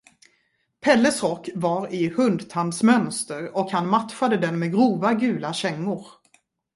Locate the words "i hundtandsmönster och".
1.93-3.71